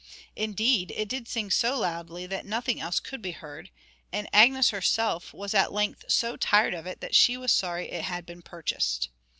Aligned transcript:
Indeed, 0.35 0.89
it 0.95 1.07
did 1.07 1.27
sing 1.27 1.51
so 1.51 1.77
loudly 1.77 2.25
that 2.25 2.43
nothing 2.43 2.81
else 2.81 2.99
could 2.99 3.21
be 3.21 3.33
heard, 3.33 3.69
and 4.11 4.27
Agnes 4.33 4.71
herself 4.71 5.31
was 5.31 5.53
at 5.53 5.71
length 5.71 6.05
so 6.07 6.35
tired 6.37 6.73
of 6.73 6.87
it 6.87 7.01
that 7.01 7.13
she 7.13 7.37
was 7.37 7.51
sorry 7.51 7.87
it 7.91 8.05
had 8.05 8.25
been 8.25 8.41
purchased. 8.41 9.09